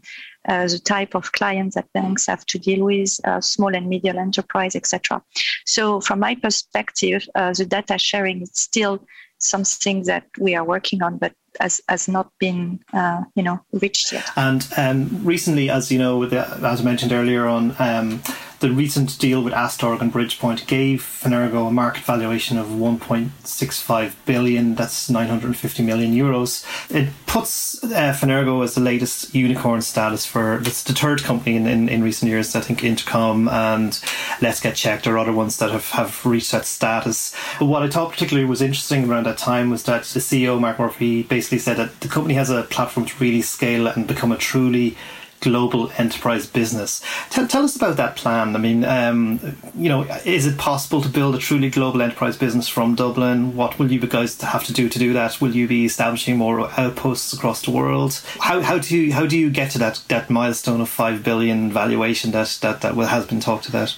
uh, 0.48 0.68
the 0.68 0.78
type 0.78 1.16
of 1.16 1.32
clients 1.32 1.74
that 1.74 1.92
banks 1.92 2.28
have 2.28 2.46
to 2.46 2.60
deal 2.60 2.86
with, 2.86 3.20
uh, 3.24 3.42
small 3.42 3.74
and 3.74 3.90
medium 3.90 4.20
enterprise, 4.20 4.76
etc. 4.76 5.24
So, 5.66 6.02
from 6.02 6.20
my 6.20 6.36
perspective, 6.36 7.28
uh, 7.34 7.54
the 7.54 7.66
data 7.66 7.98
sharing 7.98 8.44
is 8.44 8.52
still 8.54 9.04
something 9.40 10.04
that 10.04 10.26
we 10.40 10.54
are 10.54 10.64
working 10.64 11.02
on, 11.02 11.18
but 11.18 11.34
has, 11.60 11.82
has 11.88 12.08
not 12.08 12.32
been 12.40 12.80
uh, 12.94 13.24
you 13.36 13.44
know 13.44 13.60
reached 13.72 14.12
yet. 14.12 14.26
And 14.36 14.68
um, 14.78 15.24
recently, 15.24 15.70
as 15.70 15.92
you 15.92 16.00
know, 16.00 16.26
the, 16.26 16.48
as 16.48 16.82
I 16.82 16.84
mentioned 16.84 17.12
earlier 17.12 17.48
on, 17.48 17.76
um, 17.80 18.22
the 18.64 18.72
recent 18.72 19.20
deal 19.20 19.44
with 19.44 19.52
Astorg 19.52 20.00
and 20.00 20.12
Bridgepoint 20.12 20.66
gave 20.68 21.02
Fenergo 21.02 21.68
a 21.68 21.72
market 21.72 22.06
valuation 22.06 22.58
of 22.58 22.68
1.65 22.68 24.14
billion. 24.26 24.76
That's 24.76 25.10
950 25.10 25.84
million 25.84 26.14
euros. 26.14 26.64
It 26.90 27.10
puts 27.26 27.84
uh, 27.84 27.90
as 27.94 28.22
the 28.22 28.80
latest 28.80 29.36
unicorn 29.36 29.82
status 29.82 30.26
for 30.26 30.60
it's 30.60 30.82
the 30.82 30.94
third 30.94 31.24
company 31.24 31.58
in, 31.58 31.68
in, 31.68 31.90
in, 31.90 32.02
recent 32.02 32.30
years. 32.30 32.56
I 32.56 32.62
think 32.62 32.86
Intercom 32.86 33.50
and 33.50 34.00
Let's 34.42 34.62
Get 34.62 34.78
Checked 34.78 35.08
are 35.08 35.18
other 35.18 35.34
ones 35.34 35.58
that 35.58 35.72
have, 35.72 35.90
have 35.90 36.26
reached 36.26 36.54
that 36.54 36.66
status. 36.66 37.36
But 37.60 37.66
what 37.66 37.84
I 37.84 37.90
thought 37.90 38.12
particularly 38.12 38.48
was 38.48 38.62
interesting 38.62 39.10
around 39.10 39.26
that 39.26 39.38
time 39.38 39.72
was 39.72 39.84
that 39.84 40.04
the 40.04 40.22
CEO 40.22 40.58
Mark 40.58 40.80
Murphy 40.80 41.24
basically 41.24 41.60
said 41.60 41.76
that 41.76 42.00
the 42.00 42.08
company 42.08 42.36
has 42.36 42.50
a 42.50 42.64
platform 42.64 43.08
to 43.08 43.20
really 43.20 43.42
scale 43.42 43.88
and 43.88 44.08
become 44.08 44.32
a 44.32 44.38
truly 44.38 44.96
global 45.44 45.92
enterprise 45.98 46.48
business. 46.48 47.02
Tell, 47.30 47.46
tell 47.48 47.64
us 47.64 47.76
about 47.76 47.98
that 47.98 48.16
plan. 48.16 48.56
I 48.56 48.60
mean, 48.60 48.86
um, 48.86 49.58
you 49.76 49.90
know, 49.90 50.04
is 50.26 50.48
it 50.48 50.58
possible 50.58 51.02
to 51.02 51.10
build 51.10 51.36
a 51.36 51.38
truly 51.38 51.70
global 51.70 52.02
enterprise 52.02 52.38
business 52.38 52.70
from 52.70 52.96
Dublin? 52.96 53.56
What 53.56 53.78
will 53.78 53.92
you 53.92 54.00
guys 54.00 54.40
have 54.42 54.64
to 54.64 54.74
do 54.74 54.88
to 54.88 54.98
do 54.98 55.12
that? 55.14 55.42
Will 55.42 55.54
you 55.54 55.68
be 55.68 55.84
establishing 55.86 56.38
more 56.38 56.72
outposts 56.80 57.34
across 57.34 57.62
the 57.62 57.72
world? 57.72 58.22
How, 58.40 58.62
how 58.62 58.78
do 58.78 58.98
you 58.98 59.14
how 59.14 59.26
do 59.26 59.38
you 59.38 59.50
get 59.50 59.72
to 59.72 59.80
that 59.80 60.02
that 60.08 60.30
milestone 60.30 60.80
of 60.80 60.90
five 60.90 61.24
billion 61.24 61.72
valuation 61.72 62.32
that 62.32 62.58
that 62.62 62.82
that 62.82 62.96
has 62.96 63.26
been 63.26 63.42
talked 63.42 63.68
about? 63.68 63.98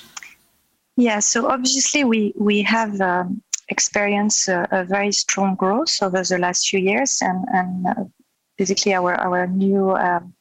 Yeah, 0.98 1.20
so 1.20 1.48
obviously 1.48 2.04
we 2.04 2.34
we 2.36 2.64
have. 2.64 3.00
Um, 3.00 3.42
experienced 3.68 4.48
a, 4.48 4.68
a, 4.70 4.84
very 4.86 5.12
strong 5.12 5.56
growth 5.56 5.98
over 6.00 6.22
the 6.22 6.38
last 6.38 6.68
few 6.70 6.80
years 6.80 7.18
and, 7.20 7.44
and 7.52 7.88
uh, 7.88 8.04
basically 8.58 8.94
our, 8.94 9.16
our 9.16 9.48
new 9.48 9.92
um, 9.92 10.35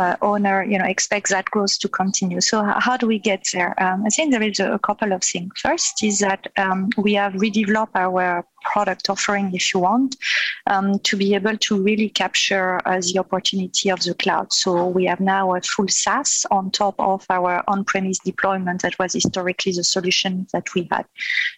uh, 0.00 0.16
owner, 0.22 0.64
you 0.64 0.78
know, 0.78 0.86
expects 0.86 1.30
that 1.30 1.44
growth 1.50 1.78
to 1.78 1.88
continue. 1.88 2.40
So 2.40 2.62
how 2.62 2.96
do 2.96 3.06
we 3.06 3.18
get 3.18 3.44
there? 3.52 3.80
Um, 3.82 4.04
I 4.06 4.08
think 4.08 4.32
there 4.32 4.42
is 4.42 4.58
a, 4.58 4.78
couple 4.78 5.12
of 5.12 5.22
things. 5.22 5.52
First 5.56 6.02
is 6.02 6.20
that 6.20 6.46
um, 6.56 6.88
we 6.96 7.12
have 7.14 7.34
redeveloped 7.34 7.94
our 7.94 8.46
product 8.62 9.10
offering, 9.10 9.54
if 9.54 9.74
you 9.74 9.80
want, 9.80 10.16
um, 10.66 10.98
to 11.00 11.16
be 11.18 11.34
able 11.34 11.56
to 11.58 11.82
really 11.82 12.08
capture 12.08 12.80
uh, 12.88 13.00
the 13.00 13.18
opportunity 13.18 13.90
of 13.90 14.00
the 14.00 14.14
cloud. 14.14 14.52
So 14.54 14.86
we 14.86 15.04
have 15.04 15.20
now 15.20 15.54
a 15.54 15.60
full 15.60 15.88
SaaS 15.88 16.46
on 16.50 16.70
top 16.70 16.94
of 16.98 17.26
our 17.28 17.62
on-premise 17.68 18.20
deployment 18.20 18.80
that 18.80 18.98
was 18.98 19.12
historically 19.12 19.72
the 19.72 19.84
solution 19.84 20.46
that 20.54 20.74
we 20.74 20.88
had. 20.90 21.04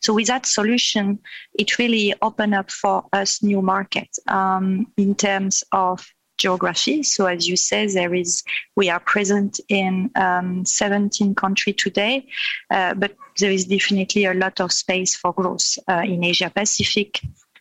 So 0.01 0.15
with 0.15 0.27
that 0.27 0.47
solution, 0.47 1.21
it 1.55 1.79
really 1.79 2.13
opened 2.23 2.57
up 2.57 2.73
for 2.73 3.05
us 3.13 3.41
new 3.41 3.63
markets 3.63 4.19
um, 4.27 4.89
in 4.97 5.15
terms 5.15 5.63
of 5.71 6.05
geography. 6.43 7.03
So 7.03 7.27
as 7.27 7.49
you 7.49 7.57
say, 7.57 7.87
there 7.87 8.15
is 8.15 8.43
we 8.77 8.91
are 8.91 9.01
present 9.01 9.61
in 9.69 10.11
um, 10.17 10.65
17 10.65 11.35
countries 11.35 11.77
today, 11.77 12.27
uh, 12.71 12.95
but 12.95 13.17
there 13.39 13.53
is 13.53 13.65
definitely 13.67 14.25
a 14.27 14.35
lot 14.35 14.61
of 14.61 14.73
space 14.73 15.17
for 15.17 15.33
growth 15.33 15.79
uh, 15.89 16.03
in 16.05 16.25
Asia 16.25 16.51
Pacific, 16.51 17.21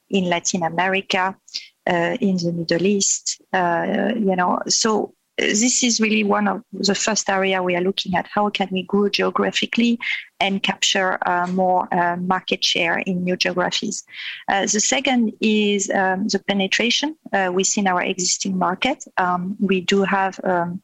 in 0.10 0.26
Latin 0.26 0.64
America, 0.64 1.36
uh, 1.90 2.18
in 2.20 2.38
the 2.38 2.52
Middle 2.52 2.86
East. 2.86 3.42
Uh, 3.54 4.12
you 4.16 4.36
know, 4.36 4.60
so 4.68 5.14
this 5.42 5.84
is 5.84 6.00
really 6.00 6.24
one 6.24 6.48
of 6.48 6.64
the 6.72 6.96
first 6.96 7.30
area 7.30 7.62
we 7.64 7.76
are 7.76 7.82
looking 7.82 8.16
at. 8.16 8.28
How 8.34 8.50
can 8.50 8.70
we 8.72 8.84
grow 8.84 9.10
geographically 9.10 10.00
and 10.40 10.62
capture 10.62 11.18
uh, 11.28 11.48
more 11.48 11.94
uh, 11.94 12.16
market 12.18 12.64
share 12.64 13.00
in 13.00 13.24
new 13.24 13.36
geographies? 13.36 14.04
Uh, 14.48 14.62
the 14.62 14.80
second 14.80 15.34
is 15.42 15.90
um, 15.90 16.28
the 16.28 16.40
penetration 16.48 17.16
uh, 17.34 17.52
within 17.54 17.88
our 17.88 18.02
existing 18.02 18.58
market. 18.58 19.04
Um, 19.18 19.58
we 19.60 19.82
do 19.82 20.04
have 20.04 20.40
um, 20.44 20.82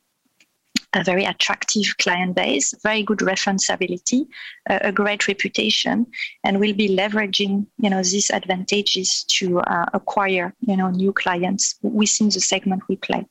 a 0.93 1.03
very 1.03 1.25
attractive 1.25 1.97
client 1.97 2.35
base, 2.35 2.73
very 2.81 3.03
good 3.03 3.19
referenceability, 3.19 4.21
uh, 4.21 4.25
a 4.69 4.91
great 4.91 5.27
reputation, 5.27 6.05
and 6.43 6.59
we'll 6.59 6.75
be 6.75 6.89
leveraging, 6.89 7.65
you 7.77 7.89
know, 7.89 8.03
these 8.03 8.29
advantages 8.29 9.23
to 9.29 9.59
uh, 9.61 9.85
acquire, 9.93 10.53
you 10.61 10.77
know, 10.77 10.89
new 10.89 11.13
clients 11.13 11.75
within 11.81 12.29
the 12.29 12.39
segment 12.39 12.83
we 12.87 12.95
play. 12.97 13.25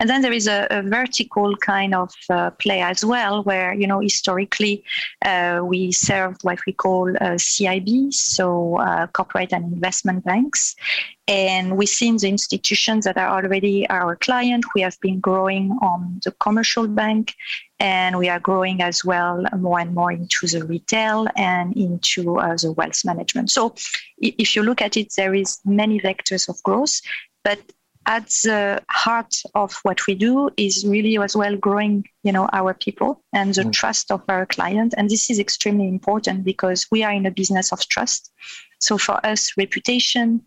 And 0.00 0.08
then 0.08 0.22
there 0.22 0.32
is 0.32 0.46
a, 0.46 0.66
a 0.70 0.82
vertical 0.82 1.56
kind 1.56 1.94
of 1.94 2.12
uh, 2.30 2.50
play 2.50 2.80
as 2.82 3.04
well, 3.04 3.42
where, 3.44 3.74
you 3.74 3.86
know, 3.86 4.00
historically 4.00 4.84
uh, 5.24 5.60
we 5.64 5.92
served 5.92 6.42
what 6.42 6.58
we 6.66 6.72
call 6.72 7.08
uh, 7.16 7.36
CIB, 7.38 8.12
so 8.12 8.78
uh, 8.78 9.06
corporate 9.08 9.52
and 9.52 9.72
investment 9.72 10.24
banks. 10.24 10.74
And 11.26 11.78
within 11.78 12.18
the 12.18 12.28
institutions 12.28 13.06
that 13.06 13.16
are 13.16 13.28
already 13.28 13.88
our 13.88 14.14
client, 14.14 14.64
we 14.74 14.82
have 14.82 15.00
been 15.00 15.20
growing 15.20 15.70
on 15.80 16.20
the 16.22 16.32
commercial 16.32 16.86
bank 16.86 17.34
and 17.80 18.18
we 18.18 18.28
are 18.28 18.40
growing 18.40 18.80
as 18.80 19.04
well 19.04 19.44
more 19.58 19.80
and 19.80 19.94
more 19.94 20.12
into 20.12 20.46
the 20.46 20.64
retail 20.64 21.26
and 21.36 21.76
into 21.76 22.38
uh, 22.38 22.56
the 22.56 22.72
wealth 22.72 23.04
management. 23.04 23.50
So 23.50 23.74
if 24.18 24.54
you 24.54 24.62
look 24.62 24.80
at 24.80 24.96
it, 24.96 25.12
there 25.16 25.34
is 25.34 25.58
many 25.64 26.00
vectors 26.00 26.48
of 26.48 26.62
growth, 26.62 27.00
but 27.42 27.58
at 28.06 28.28
the 28.44 28.82
heart 28.90 29.34
of 29.54 29.74
what 29.82 30.06
we 30.06 30.14
do 30.14 30.50
is 30.56 30.84
really 30.86 31.18
as 31.18 31.34
well 31.34 31.56
growing 31.56 32.04
you 32.22 32.32
know 32.32 32.46
our 32.52 32.74
people 32.74 33.22
and 33.32 33.54
the 33.54 33.62
mm. 33.62 33.72
trust 33.72 34.10
of 34.10 34.22
our 34.28 34.44
client 34.44 34.92
and 34.98 35.08
this 35.08 35.30
is 35.30 35.38
extremely 35.38 35.88
important 35.88 36.44
because 36.44 36.86
we 36.90 37.02
are 37.02 37.12
in 37.12 37.24
a 37.24 37.30
business 37.30 37.72
of 37.72 37.80
trust 37.88 38.30
so 38.78 38.98
for 38.98 39.24
us 39.24 39.54
reputation 39.56 40.42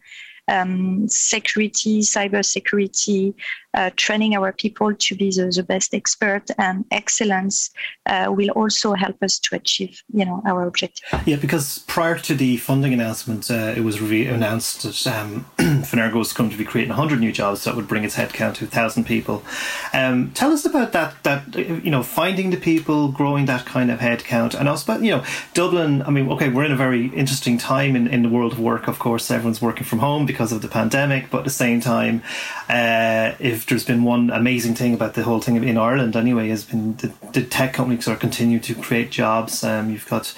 um, 0.47 1.07
security, 1.07 2.01
cyber 2.01 2.43
security, 2.43 3.35
uh, 3.77 3.91
training 3.95 4.35
our 4.35 4.51
people 4.51 4.93
to 4.95 5.15
be 5.15 5.29
the, 5.29 5.51
the 5.55 5.61
best 5.61 5.93
expert 5.93 6.45
and 6.57 6.83
excellence 6.89 7.69
uh, 8.07 8.25
will 8.35 8.49
also 8.49 8.93
help 8.93 9.21
us 9.21 9.37
to 9.37 9.55
achieve, 9.55 10.01
you 10.11 10.25
know, 10.25 10.41
our 10.47 10.65
objective. 10.65 11.05
Yeah, 11.27 11.35
because 11.35 11.79
prior 11.85 12.17
to 12.17 12.33
the 12.33 12.57
funding 12.57 12.91
announcement, 12.91 13.51
uh, 13.51 13.75
it 13.77 13.81
was 13.81 14.01
re- 14.01 14.25
announced 14.25 14.81
that 14.81 15.07
um, 15.07 15.45
Fenergo 15.57 16.15
was 16.15 16.33
going 16.33 16.49
to 16.49 16.57
be 16.57 16.65
creating 16.65 16.89
100 16.89 17.19
new 17.19 17.31
jobs 17.31 17.65
that 17.65 17.75
would 17.75 17.87
bring 17.87 18.03
its 18.03 18.15
headcount 18.15 18.55
to 18.55 18.65
1,000 18.65 19.03
people. 19.03 19.43
Um, 19.93 20.31
tell 20.31 20.51
us 20.51 20.65
about 20.65 20.91
that, 20.93 21.21
that, 21.23 21.55
you 21.55 21.91
know, 21.91 22.01
finding 22.01 22.49
the 22.49 22.57
people, 22.57 23.09
growing 23.09 23.45
that 23.45 23.67
kind 23.67 23.91
of 23.91 23.99
headcount, 23.99 24.59
and 24.59 24.67
also, 24.67 24.97
you 24.99 25.11
know, 25.11 25.23
Dublin, 25.53 26.01
I 26.01 26.09
mean, 26.09 26.31
okay, 26.31 26.49
we're 26.49 26.65
in 26.65 26.71
a 26.71 26.75
very 26.75 27.09
interesting 27.09 27.59
time 27.59 27.95
in, 27.95 28.07
in 28.07 28.23
the 28.23 28.29
world 28.29 28.53
of 28.53 28.59
work, 28.59 28.87
of 28.87 28.97
course, 28.97 29.29
everyone's 29.29 29.61
working 29.61 29.83
from 29.83 29.99
home 29.99 30.25
because 30.25 30.51
of 30.51 30.63
the 30.63 30.67
pandemic, 30.67 31.29
but 31.29 31.39
at 31.39 31.43
the 31.43 31.51
same 31.51 31.79
time, 31.79 32.23
uh, 32.69 33.33
if 33.39 33.66
there's 33.67 33.85
been 33.85 34.03
one 34.03 34.29
amazing 34.29 34.75
thing 34.75 34.93
about 34.93 35.13
the 35.13 35.23
whole 35.23 35.41
thing 35.41 35.61
in 35.63 35.77
Ireland 35.77 36.15
anyway 36.15 36.49
has 36.49 36.63
been 36.63 36.95
the, 36.97 37.11
the 37.33 37.43
tech 37.43 37.73
companies 37.73 38.07
are 38.07 38.15
continuing 38.15 38.61
to 38.61 38.75
create 38.75 39.11
jobs. 39.11 39.63
Um, 39.63 39.89
you've 39.89 40.07
got 40.07 40.33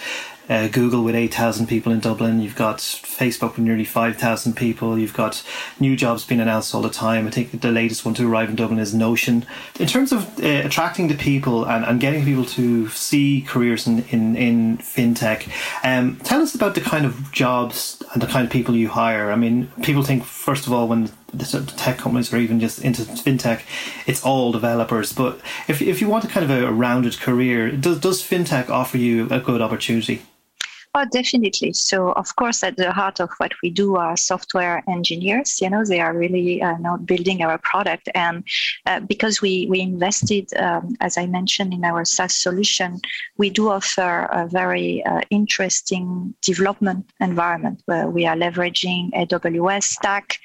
uh, 0.49 0.67
Google 0.67 1.03
with 1.03 1.15
8,000 1.15 1.67
people 1.67 1.91
in 1.91 1.99
Dublin. 1.99 2.41
You've 2.41 2.55
got 2.55 2.77
Facebook 2.79 3.51
with 3.51 3.59
nearly 3.59 3.85
5,000 3.85 4.55
people. 4.55 4.97
You've 4.97 5.13
got 5.13 5.43
new 5.79 5.95
jobs 5.95 6.25
being 6.25 6.41
announced 6.41 6.73
all 6.73 6.81
the 6.81 6.89
time. 6.89 7.27
I 7.27 7.29
think 7.29 7.61
the 7.61 7.71
latest 7.71 8.03
one 8.03 8.15
to 8.15 8.27
arrive 8.27 8.49
in 8.49 8.55
Dublin 8.55 8.79
is 8.79 8.93
Notion. 8.93 9.45
In 9.79 9.85
terms 9.85 10.11
of 10.11 10.43
uh, 10.43 10.47
attracting 10.65 11.07
the 11.07 11.15
people 11.15 11.65
and, 11.65 11.85
and 11.85 11.99
getting 11.99 12.25
people 12.25 12.45
to 12.45 12.89
see 12.89 13.41
careers 13.47 13.85
in, 13.85 14.03
in, 14.05 14.35
in 14.35 14.77
fintech, 14.79 15.47
um, 15.83 16.15
tell 16.23 16.41
us 16.41 16.55
about 16.55 16.73
the 16.73 16.81
kind 16.81 17.05
of 17.05 17.31
jobs 17.31 18.01
and 18.13 18.21
the 18.21 18.27
kind 18.27 18.43
of 18.43 18.51
people 18.51 18.75
you 18.75 18.89
hire. 18.89 19.31
I 19.31 19.35
mean, 19.35 19.71
people 19.83 20.01
think, 20.01 20.23
first 20.23 20.65
of 20.65 20.73
all, 20.73 20.87
when 20.87 21.11
the 21.33 21.63
tech 21.77 21.97
companies 21.97 22.33
or 22.33 22.37
even 22.37 22.59
just 22.59 22.83
into 22.83 23.03
fintech, 23.03 23.61
it's 24.05 24.23
all 24.23 24.51
developers. 24.51 25.13
But 25.13 25.39
if, 25.67 25.81
if 25.81 26.01
you 26.01 26.07
want 26.07 26.25
a 26.25 26.27
kind 26.27 26.49
of 26.49 26.51
a 26.51 26.71
rounded 26.71 27.19
career, 27.19 27.71
does, 27.71 27.99
does 27.99 28.21
fintech 28.21 28.69
offer 28.69 28.97
you 28.97 29.27
a 29.29 29.39
good 29.39 29.61
opportunity? 29.61 30.21
Oh, 30.95 31.05
definitely. 31.11 31.73
So, 31.73 32.13
of 32.13 32.35
course, 32.35 32.63
at 32.63 32.75
the 32.75 32.91
heart 32.91 33.19
of 33.19 33.29
what 33.37 33.51
we 33.61 33.69
do 33.69 33.95
are 33.95 34.17
software 34.17 34.83
engineers. 34.89 35.61
You 35.61 35.69
know, 35.69 35.85
they 35.85 35.99
are 35.99 36.17
really 36.17 36.63
uh, 36.63 36.77
now 36.79 36.97
building 36.97 37.43
our 37.43 37.59
product, 37.59 38.09
and 38.15 38.43
uh, 38.87 38.99
because 39.01 39.39
we 39.39 39.67
we 39.69 39.81
invested, 39.81 40.51
um, 40.55 40.95
as 40.99 41.15
I 41.15 41.27
mentioned, 41.27 41.75
in 41.75 41.85
our 41.85 42.05
SaaS 42.05 42.41
solution, 42.41 42.99
we 43.37 43.51
do 43.51 43.69
offer 43.69 44.27
a 44.31 44.47
very 44.47 45.05
uh, 45.05 45.21
interesting 45.29 46.33
development 46.41 47.11
environment 47.19 47.83
where 47.85 48.09
we 48.09 48.25
are 48.25 48.35
leveraging 48.35 49.11
AWS 49.11 49.83
stack. 49.83 50.39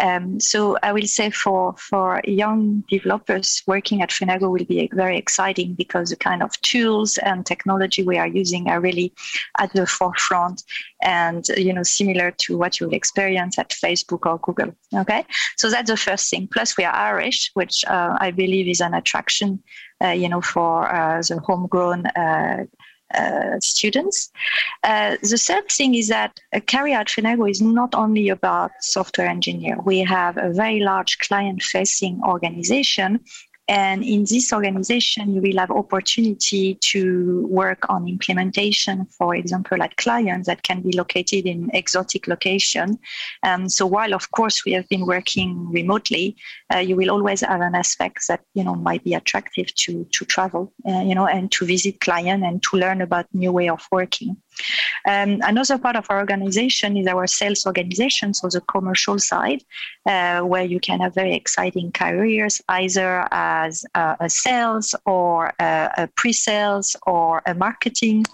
Um, 0.00 0.38
so, 0.38 0.78
I 0.80 0.92
will 0.92 1.08
say 1.08 1.30
for 1.30 1.74
for 1.76 2.22
young 2.24 2.84
developers 2.88 3.64
working 3.66 4.00
at 4.02 4.10
Fenergo 4.10 4.48
will 4.48 4.64
be 4.64 4.88
very 4.92 5.18
exciting 5.18 5.74
because 5.74 6.10
the 6.10 6.16
kind 6.16 6.40
of 6.40 6.52
tools 6.60 7.18
and 7.18 7.44
technology 7.44 8.04
we 8.04 8.16
are 8.16 8.28
using 8.28 8.68
are 8.68 8.80
really 8.80 9.12
at 9.58 9.72
the 9.72 9.88
forefront 9.98 10.62
and 11.02 11.48
you 11.56 11.72
know 11.72 11.82
similar 11.82 12.30
to 12.32 12.56
what 12.56 12.78
you'll 12.78 12.94
experience 12.94 13.58
at 13.58 13.70
facebook 13.70 14.26
or 14.30 14.38
google 14.38 14.72
okay 14.94 15.24
so 15.56 15.70
that's 15.70 15.90
the 15.90 15.96
first 15.96 16.30
thing 16.30 16.48
plus 16.52 16.76
we 16.76 16.84
are 16.84 16.94
irish 16.94 17.50
which 17.54 17.84
uh, 17.86 18.16
i 18.20 18.30
believe 18.30 18.68
is 18.68 18.80
an 18.80 18.94
attraction 18.94 19.62
uh, 20.04 20.08
you 20.22 20.28
know 20.28 20.40
for 20.40 20.88
uh, 20.94 21.20
the 21.28 21.38
homegrown 21.46 22.06
uh, 22.06 22.64
uh, 23.14 23.58
students. 23.60 24.30
Uh, 24.84 25.16
the 25.22 25.38
third 25.38 25.66
thing 25.70 25.94
is 25.94 26.08
that 26.08 26.38
a 26.52 26.60
career 26.60 26.98
at 26.98 27.08
Fenergo 27.08 27.50
is 27.50 27.62
not 27.62 27.94
only 27.94 28.28
about 28.28 28.70
software 28.80 29.28
engineer. 29.28 29.78
We 29.82 30.00
have 30.00 30.36
a 30.36 30.52
very 30.52 30.80
large 30.80 31.18
client-facing 31.20 32.20
organization 32.22 33.20
and 33.68 34.02
in 34.02 34.24
this 34.24 34.50
organization, 34.52 35.34
you 35.34 35.42
will 35.42 35.58
have 35.58 35.70
opportunity 35.70 36.76
to 36.76 37.46
work 37.48 37.84
on 37.90 38.08
implementation, 38.08 39.04
for 39.06 39.34
example, 39.34 39.82
at 39.82 39.96
clients 39.98 40.46
that 40.46 40.62
can 40.62 40.80
be 40.80 40.92
located 40.92 41.44
in 41.46 41.70
exotic 41.74 42.26
location. 42.26 42.98
Um, 43.42 43.68
so 43.68 43.86
while 43.86 44.14
of 44.14 44.30
course 44.30 44.64
we 44.64 44.72
have 44.72 44.88
been 44.88 45.04
working 45.04 45.70
remotely, 45.70 46.36
uh, 46.74 46.78
you 46.78 46.96
will 46.96 47.10
always 47.10 47.42
have 47.42 47.60
an 47.60 47.74
aspect 47.74 48.26
that 48.28 48.40
you 48.54 48.64
know 48.64 48.74
might 48.74 49.04
be 49.04 49.12
attractive 49.12 49.74
to 49.74 50.04
to 50.12 50.24
travel, 50.24 50.72
uh, 50.88 51.00
you 51.00 51.14
know, 51.14 51.26
and 51.26 51.52
to 51.52 51.66
visit 51.66 52.00
client 52.00 52.44
and 52.44 52.62
to 52.62 52.76
learn 52.78 53.02
about 53.02 53.26
new 53.34 53.52
way 53.52 53.68
of 53.68 53.86
working. 53.92 54.36
Um, 55.06 55.40
another 55.42 55.78
part 55.78 55.96
of 55.96 56.06
our 56.08 56.18
organization 56.18 56.96
is 56.96 57.06
our 57.06 57.26
sales 57.26 57.66
organization, 57.66 58.34
so 58.34 58.48
the 58.48 58.60
commercial 58.62 59.18
side, 59.18 59.62
uh, 60.06 60.40
where 60.40 60.64
you 60.64 60.80
can 60.80 61.00
have 61.00 61.14
very 61.14 61.34
exciting 61.34 61.92
careers, 61.92 62.60
either 62.68 63.26
as 63.30 63.84
uh, 63.94 64.16
a 64.20 64.28
sales 64.28 64.94
or 65.06 65.52
a, 65.60 65.90
a 65.96 66.08
pre-sales 66.16 66.96
or 67.06 67.42
a 67.46 67.54
marketing, 67.54 68.24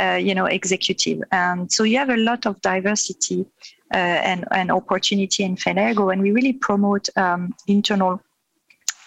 uh, 0.00 0.14
you 0.14 0.34
know, 0.34 0.46
executive. 0.46 1.22
And 1.32 1.70
so 1.70 1.84
you 1.84 1.98
have 1.98 2.10
a 2.10 2.16
lot 2.16 2.46
of 2.46 2.60
diversity 2.60 3.46
uh, 3.94 3.96
and, 3.96 4.44
and 4.52 4.70
opportunity 4.70 5.44
in 5.44 5.56
Fenergo, 5.56 6.12
and 6.12 6.22
we 6.22 6.30
really 6.30 6.54
promote 6.54 7.08
um, 7.16 7.54
internal 7.66 8.20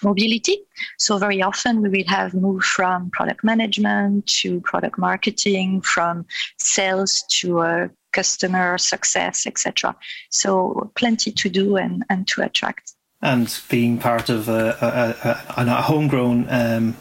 mobility. 0.04 0.58
So 0.98 1.18
very 1.18 1.42
often 1.42 1.82
we 1.82 1.90
will 1.90 2.08
have 2.08 2.34
moved 2.34 2.66
from 2.66 3.10
product 3.12 3.44
management 3.44 4.28
to 4.42 4.62
product 4.62 4.98
marketing, 4.98 5.82
from 5.82 6.26
sales 6.58 7.24
to 7.40 7.60
uh, 7.60 7.88
customer 8.12 8.78
success, 8.78 9.46
etc. 9.46 9.96
So 10.30 10.92
plenty 10.96 11.32
to 11.32 11.50
do 11.50 11.76
and, 11.76 12.04
and 12.10 12.28
to 12.30 12.42
attract. 12.42 12.94
And 13.22 13.60
being 13.70 13.98
part 13.98 14.30
of 14.30 14.50
a, 14.50 14.78
a, 15.58 15.62
a, 15.62 15.66
a 15.66 15.82
homegrown 15.82 16.48
um, 16.50 16.96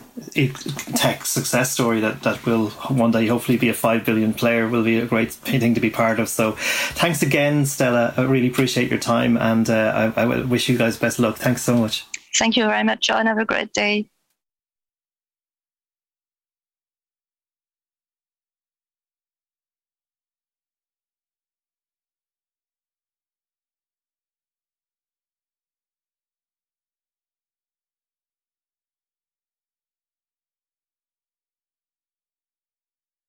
tech 0.95 1.27
success 1.27 1.73
story 1.73 2.01
that, 2.01 2.23
that 2.23 2.47
will 2.47 2.71
one 2.89 3.11
day 3.11 3.27
hopefully 3.27 3.59
be 3.59 3.69
a 3.69 3.75
5 3.75 4.05
billion 4.05 4.33
player 4.33 4.69
will 4.69 4.85
be 4.85 4.99
a 4.99 5.07
great 5.07 5.33
thing 5.33 5.75
to 5.75 5.81
be 5.81 5.91
part 5.91 6.19
of. 6.21 6.29
So 6.29 6.53
thanks 6.93 7.23
again, 7.23 7.67
Stella. 7.67 8.15
I 8.17 8.23
really 8.23 8.49
appreciate 8.49 8.91
your 8.91 9.01
time 9.01 9.37
and 9.37 9.69
uh, 9.69 10.13
I, 10.17 10.23
I 10.23 10.43
wish 10.43 10.69
you 10.69 10.79
guys 10.79 10.97
best 10.97 11.19
luck. 11.19 11.37
Thanks 11.37 11.63
so 11.63 11.77
much. 11.77 12.07
Thank 12.37 12.57
you 12.57 12.67
very 12.67 12.85
much, 12.85 13.07
John. 13.07 13.27
Have 13.27 13.39
a 13.39 13.45
great 13.45 13.73
day. 13.73 14.09